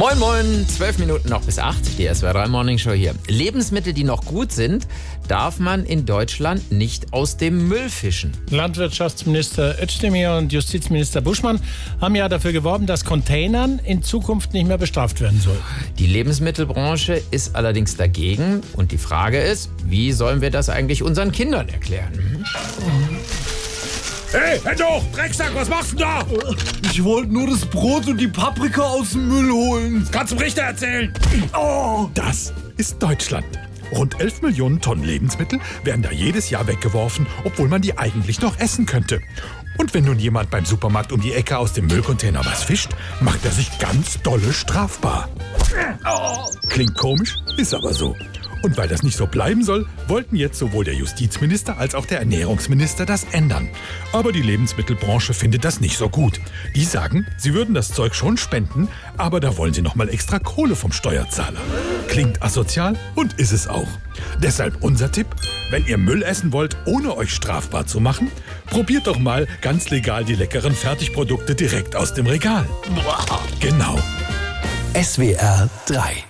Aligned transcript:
Moin 0.00 0.18
Moin, 0.18 0.66
zwölf 0.66 0.98
Minuten 0.98 1.28
noch 1.28 1.42
bis 1.42 1.58
acht. 1.58 1.98
die 1.98 2.08
SWR3 2.08 2.48
Morning 2.48 2.78
Show 2.78 2.92
hier. 2.92 3.14
Lebensmittel, 3.28 3.92
die 3.92 4.02
noch 4.02 4.24
gut 4.24 4.50
sind, 4.50 4.88
darf 5.28 5.58
man 5.58 5.84
in 5.84 6.06
Deutschland 6.06 6.72
nicht 6.72 7.12
aus 7.12 7.36
dem 7.36 7.68
Müll 7.68 7.90
fischen. 7.90 8.32
Landwirtschaftsminister 8.48 9.76
Özdemir 9.78 10.36
und 10.36 10.54
Justizminister 10.54 11.20
Buschmann 11.20 11.60
haben 12.00 12.14
ja 12.14 12.30
dafür 12.30 12.52
geworben, 12.52 12.86
dass 12.86 13.04
Containern 13.04 13.78
in 13.84 14.02
Zukunft 14.02 14.54
nicht 14.54 14.66
mehr 14.66 14.78
bestraft 14.78 15.20
werden 15.20 15.38
soll. 15.38 15.58
Die 15.98 16.06
Lebensmittelbranche 16.06 17.20
ist 17.30 17.54
allerdings 17.54 17.98
dagegen 17.98 18.62
und 18.72 18.92
die 18.92 18.98
Frage 18.98 19.38
ist, 19.38 19.68
wie 19.84 20.12
sollen 20.12 20.40
wir 20.40 20.50
das 20.50 20.70
eigentlich 20.70 21.02
unseren 21.02 21.30
Kindern 21.30 21.68
erklären? 21.68 22.12
Mhm. 22.14 22.46
Hey, 24.32 24.60
Hände 24.60 24.84
hoch! 24.84 25.02
Drecksack, 25.12 25.52
was 25.54 25.68
machst 25.68 25.92
du 25.92 25.96
da? 25.96 26.24
Ich 26.84 27.02
wollte 27.02 27.32
nur 27.32 27.48
das 27.48 27.66
Brot 27.66 28.06
und 28.06 28.18
die 28.18 28.28
Paprika 28.28 28.82
aus 28.82 29.10
dem 29.10 29.28
Müll 29.28 29.50
holen. 29.50 30.08
Kannst 30.12 30.32
du 30.32 30.36
dem 30.36 30.44
Richter 30.44 30.62
erzählen? 30.62 31.12
Oh. 31.52 32.08
Das 32.14 32.52
ist 32.76 33.02
Deutschland. 33.02 33.46
Rund 33.90 34.20
11 34.20 34.42
Millionen 34.42 34.80
Tonnen 34.80 35.02
Lebensmittel 35.02 35.58
werden 35.82 36.02
da 36.02 36.12
jedes 36.12 36.48
Jahr 36.48 36.68
weggeworfen, 36.68 37.26
obwohl 37.42 37.66
man 37.66 37.82
die 37.82 37.98
eigentlich 37.98 38.40
noch 38.40 38.56
essen 38.60 38.86
könnte. 38.86 39.20
Und 39.78 39.94
wenn 39.94 40.04
nun 40.04 40.20
jemand 40.20 40.48
beim 40.50 40.64
Supermarkt 40.64 41.10
um 41.10 41.20
die 41.20 41.32
Ecke 41.32 41.58
aus 41.58 41.72
dem 41.72 41.88
Müllcontainer 41.88 42.44
was 42.44 42.62
fischt, 42.62 42.90
macht 43.20 43.44
er 43.44 43.50
sich 43.50 43.80
ganz 43.80 44.22
dolle 44.22 44.52
strafbar. 44.52 45.28
Klingt 46.68 46.96
komisch, 46.96 47.34
ist 47.56 47.74
aber 47.74 47.92
so. 47.92 48.14
Und 48.62 48.76
weil 48.76 48.88
das 48.88 49.02
nicht 49.02 49.16
so 49.16 49.26
bleiben 49.26 49.64
soll, 49.64 49.86
wollten 50.06 50.36
jetzt 50.36 50.58
sowohl 50.58 50.84
der 50.84 50.94
Justizminister 50.94 51.78
als 51.78 51.94
auch 51.94 52.06
der 52.06 52.18
Ernährungsminister 52.18 53.06
das 53.06 53.24
ändern. 53.32 53.68
Aber 54.12 54.32
die 54.32 54.42
Lebensmittelbranche 54.42 55.32
findet 55.32 55.64
das 55.64 55.80
nicht 55.80 55.96
so 55.96 56.08
gut. 56.08 56.40
Die 56.74 56.84
sagen, 56.84 57.26
sie 57.38 57.54
würden 57.54 57.74
das 57.74 57.92
Zeug 57.92 58.14
schon 58.14 58.36
spenden, 58.36 58.88
aber 59.16 59.40
da 59.40 59.56
wollen 59.56 59.72
sie 59.72 59.82
nochmal 59.82 60.08
extra 60.10 60.38
Kohle 60.38 60.76
vom 60.76 60.92
Steuerzahler. 60.92 61.60
Klingt 62.08 62.42
asozial 62.42 62.96
und 63.14 63.34
ist 63.34 63.52
es 63.52 63.66
auch. 63.66 63.88
Deshalb 64.42 64.82
unser 64.82 65.10
Tipp, 65.10 65.28
wenn 65.70 65.86
ihr 65.86 65.96
Müll 65.96 66.22
essen 66.22 66.52
wollt, 66.52 66.76
ohne 66.84 67.16
euch 67.16 67.32
strafbar 67.32 67.86
zu 67.86 68.00
machen, 68.00 68.30
probiert 68.66 69.06
doch 69.06 69.18
mal 69.18 69.46
ganz 69.60 69.90
legal 69.90 70.24
die 70.24 70.34
leckeren 70.34 70.74
Fertigprodukte 70.74 71.54
direkt 71.54 71.96
aus 71.96 72.12
dem 72.14 72.26
Regal. 72.26 72.66
Genau. 73.60 73.98
SWR 74.94 75.70
3 75.86 76.12